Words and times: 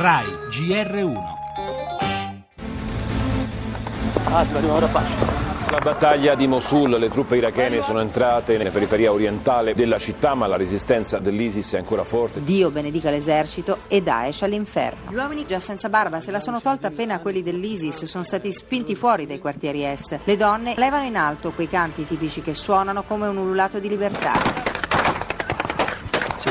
RAI 0.00 0.24
GR1 0.48 1.14
La 5.68 5.78
battaglia 5.82 6.34
di 6.34 6.46
Mosul, 6.46 6.88
le 6.98 7.10
truppe 7.10 7.36
irachene 7.36 7.82
sono 7.82 8.00
entrate 8.00 8.56
nella 8.56 8.70
periferia 8.70 9.12
orientale 9.12 9.74
della 9.74 9.98
città, 9.98 10.34
ma 10.34 10.46
la 10.46 10.56
resistenza 10.56 11.18
dell'ISIS 11.18 11.74
è 11.74 11.76
ancora 11.76 12.04
forte. 12.04 12.42
Dio 12.42 12.70
benedica 12.70 13.10
l'esercito 13.10 13.80
e 13.88 14.00
Daesh 14.00 14.40
all'inferno. 14.40 15.10
Gli 15.10 15.16
uomini 15.16 15.44
già 15.44 15.58
senza 15.58 15.90
barba 15.90 16.22
se 16.22 16.30
la 16.30 16.40
sono 16.40 16.62
tolta 16.62 16.86
appena 16.86 17.20
quelli 17.20 17.42
dell'ISIS 17.42 18.06
sono 18.06 18.24
stati 18.24 18.50
spinti 18.52 18.94
fuori 18.94 19.26
dai 19.26 19.38
quartieri 19.38 19.84
est. 19.84 20.20
Le 20.24 20.36
donne 20.38 20.72
levano 20.78 21.04
in 21.04 21.18
alto 21.18 21.50
quei 21.50 21.68
canti 21.68 22.06
tipici 22.06 22.40
che 22.40 22.54
suonano 22.54 23.02
come 23.02 23.26
un 23.26 23.36
ululato 23.36 23.78
di 23.78 23.90
libertà. 23.90 24.69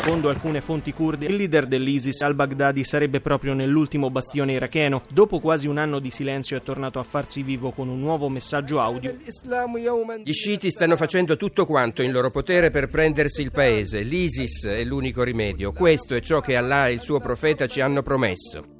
Secondo 0.09 0.29
alcune 0.29 0.59
fonti 0.59 0.91
kurde, 0.91 1.27
il 1.27 1.35
leader 1.35 1.67
dell'ISIS 1.67 2.23
al-Baghdadi 2.23 2.83
sarebbe 2.83 3.21
proprio 3.21 3.53
nell'ultimo 3.53 4.09
bastione 4.09 4.53
iracheno. 4.53 5.03
Dopo 5.13 5.39
quasi 5.39 5.67
un 5.67 5.77
anno 5.77 5.99
di 5.99 6.09
silenzio 6.09 6.57
è 6.57 6.63
tornato 6.63 6.97
a 6.97 7.03
farsi 7.03 7.43
vivo 7.43 7.69
con 7.69 7.89
un 7.89 7.99
nuovo 7.99 8.27
messaggio 8.27 8.79
audio. 8.79 9.15
Gli 10.23 10.33
sciiti 10.33 10.71
stanno 10.71 10.95
facendo 10.95 11.35
tutto 11.35 11.63
quanto 11.67 12.01
in 12.01 12.11
loro 12.11 12.31
potere 12.31 12.71
per 12.71 12.87
prendersi 12.87 13.43
il 13.43 13.51
paese. 13.51 14.01
L'ISIS 14.01 14.65
è 14.65 14.83
l'unico 14.83 15.21
rimedio. 15.21 15.73
Questo 15.73 16.15
è 16.15 16.21
ciò 16.21 16.39
che 16.39 16.55
Allah 16.55 16.87
e 16.87 16.93
il 16.93 17.01
suo 17.01 17.19
profeta 17.19 17.67
ci 17.67 17.79
hanno 17.79 18.01
promesso. 18.01 18.78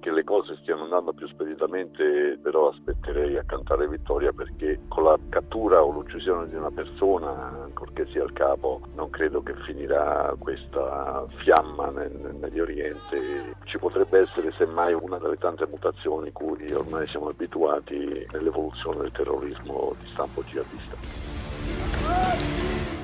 Che 0.00 0.10
le 0.10 0.24
cose 0.24 0.56
stiano 0.62 0.84
andando 0.84 1.12
più 1.12 1.28
speditamente, 1.28 2.38
però 2.42 2.70
aspetterei 2.70 3.36
a 3.36 3.44
cantare 3.44 3.86
vittoria 3.86 4.32
perché 4.32 4.80
con 4.88 5.04
la 5.04 5.18
cattura 5.28 5.84
o 5.84 5.90
l'uccisione 5.90 6.48
di 6.48 6.54
una 6.54 6.70
persona, 6.70 7.62
ancorché 7.64 8.06
sia 8.06 8.24
il 8.24 8.32
capo, 8.32 8.80
non 8.94 9.10
credo 9.10 9.42
che 9.42 9.54
finirà 9.66 10.34
questa 10.38 11.26
fiamma 11.42 11.90
nel, 11.90 12.12
nel 12.12 12.34
Medio 12.34 12.62
Oriente. 12.62 13.54
Ci 13.64 13.76
potrebbe 13.76 14.20
essere 14.20 14.52
semmai 14.56 14.94
una 14.94 15.18
delle 15.18 15.36
tante 15.36 15.66
mutazioni 15.66 16.32
cui 16.32 16.72
ormai 16.72 17.06
siamo 17.08 17.28
abituati 17.28 18.26
nell'evoluzione 18.32 19.02
del 19.02 19.12
terrorismo 19.12 19.94
di 20.00 20.08
stampo 20.12 20.42
jihadista. 20.44 20.96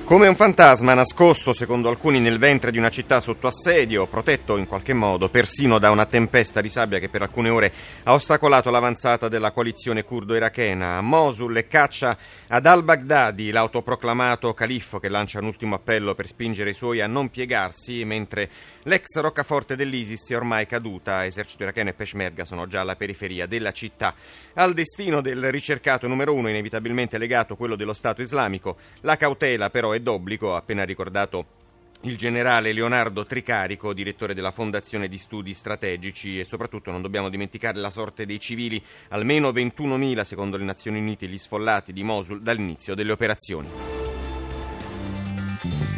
Come 0.07 0.29
un 0.29 0.35
fantasma 0.35 0.93
nascosto, 0.93 1.51
secondo 1.51 1.89
alcuni, 1.89 2.21
nel 2.21 2.39
ventre 2.39 2.71
di 2.71 2.77
una 2.77 2.89
città 2.89 3.19
sotto 3.19 3.45
assedio, 3.45 4.07
protetto 4.07 4.55
in 4.55 4.65
qualche 4.65 4.93
modo 4.93 5.27
persino 5.27 5.79
da 5.79 5.91
una 5.91 6.05
tempesta 6.05 6.61
di 6.61 6.69
sabbia 6.69 6.97
che 6.97 7.09
per 7.09 7.23
alcune 7.23 7.49
ore 7.49 7.73
ha 8.03 8.13
ostacolato 8.13 8.71
l'avanzata 8.71 9.27
della 9.27 9.51
coalizione 9.51 10.05
curdo-irachena. 10.05 10.95
A 10.95 11.01
Mosul 11.01 11.51
le 11.51 11.67
caccia 11.67 12.17
ad 12.47 12.65
al-Baghdadi, 12.65 13.51
l'autoproclamato 13.51 14.53
califfo 14.53 14.97
che 14.97 15.09
lancia 15.09 15.39
un 15.39 15.47
ultimo 15.47 15.75
appello 15.75 16.15
per 16.15 16.27
spingere 16.27 16.69
i 16.69 16.73
suoi 16.73 17.01
a 17.01 17.07
non 17.07 17.29
piegarsi, 17.29 18.05
mentre 18.05 18.49
l'ex 18.83 19.19
roccaforte 19.19 19.75
dell'ISIS 19.75 20.29
è 20.29 20.37
ormai 20.37 20.65
caduta, 20.67 21.25
esercito 21.25 21.63
iracheno 21.63 21.89
e 21.89 21.93
Peshmerga 21.93 22.45
sono 22.45 22.65
già 22.65 22.79
alla 22.79 22.95
periferia 22.95 23.45
della 23.45 23.73
città. 23.73 24.15
Al 24.53 24.73
destino 24.73 25.19
del 25.19 25.51
ricercato 25.51 26.07
numero 26.07 26.33
uno, 26.33 26.47
inevitabilmente 26.47 27.17
legato 27.17 27.57
quello 27.57 27.75
dello 27.75 27.93
Stato 27.93 28.21
islamico, 28.21 28.77
la 29.01 29.17
cautela 29.17 29.69
però 29.69 29.91
è 29.91 29.96
è 29.97 29.99
d'obbligo, 29.99 30.53
ha 30.53 30.57
appena 30.57 30.83
ricordato 30.83 31.55
il 32.01 32.15
generale 32.15 32.73
Leonardo 32.73 33.25
Tricarico, 33.25 33.93
direttore 33.93 34.33
della 34.33 34.51
Fondazione 34.51 35.07
di 35.07 35.17
Studi 35.17 35.53
Strategici 35.53 36.39
e 36.39 36.45
soprattutto 36.45 36.91
non 36.91 37.01
dobbiamo 37.01 37.29
dimenticare 37.29 37.79
la 37.79 37.89
sorte 37.89 38.25
dei 38.25 38.39
civili, 38.39 38.81
almeno 39.09 39.49
21.000 39.49 40.21
secondo 40.21 40.57
le 40.57 40.63
Nazioni 40.63 40.99
Unite 40.99 41.27
gli 41.27 41.37
sfollati 41.37 41.93
di 41.93 42.03
Mosul 42.03 42.41
dall'inizio 42.41 42.93
delle 42.93 43.11
operazioni. 43.11 43.96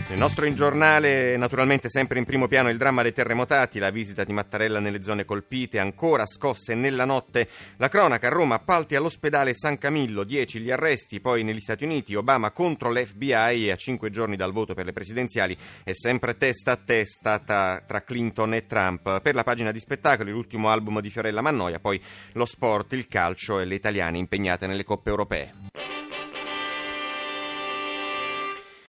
Nel 0.10 0.18
nostro 0.18 0.52
giornale, 0.52 1.38
naturalmente 1.38 1.88
sempre 1.88 2.18
in 2.18 2.26
primo 2.26 2.48
piano 2.48 2.72
il 2.72 2.78
dramma 2.78 3.04
dei 3.04 3.14
terremotati, 3.14 3.78
la 3.78 3.92
visita 3.92 4.24
di 4.24 4.34
Mattarella 4.34 4.80
nelle 4.80 5.04
zone 5.04 5.24
colpite, 5.24 5.78
ancora 5.78 6.26
scosse 6.26 6.74
nella 6.74 7.06
notte, 7.06 7.48
la 7.78 7.90
cronaca 7.90 8.26
a 8.26 8.32
Roma, 8.32 8.56
appalti 8.56 8.96
all'ospedale 8.96 9.54
San 9.54 9.78
Camillo, 9.78 10.24
10 10.24 10.62
gli 10.62 10.72
arresti, 10.72 11.20
poi 11.20 11.44
negli 11.44 11.60
Stati 11.60 11.84
Uniti 11.84 12.16
Obama 12.16 12.50
contro 12.50 12.92
l'FBI 12.92 13.68
e 13.68 13.72
a 13.72 13.76
cinque 13.76 14.10
giorni 14.10 14.36
dal 14.36 14.52
voto 14.52 14.74
per 14.74 14.86
le 14.86 14.94
presidenziali 14.94 15.56
è 15.84 15.92
sempre 15.94 16.36
testa 16.38 16.72
a 16.72 16.80
testa 16.84 17.38
tra 17.38 18.04
Clinton 18.04 18.56
e 18.56 18.66
Trump. 18.66 19.22
Per 19.22 19.36
la 19.36 19.44
pagina 19.44 19.72
di 19.72 19.80
spettacoli 19.80 20.32
l'ultimo 20.32 20.70
album 20.70 21.02
di 21.02 21.12
Fiorella 21.12 21.42
Mannoia, 21.42 21.80
poi 21.80 22.02
lo 22.32 22.46
sport, 22.46 22.94
il 22.94 23.08
calcio 23.08 23.60
e 23.60 23.66
le 23.66 23.76
italiane 23.76 24.18
impegnate 24.18 24.66
nelle 24.66 24.84
coppe 24.84 25.12
europee. 25.12 25.69